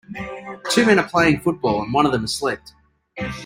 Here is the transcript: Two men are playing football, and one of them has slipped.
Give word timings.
Two 0.71 0.83
men 0.87 0.97
are 0.97 1.07
playing 1.07 1.41
football, 1.41 1.83
and 1.83 1.93
one 1.93 2.07
of 2.07 2.11
them 2.11 2.21
has 2.21 2.33
slipped. 2.33 2.73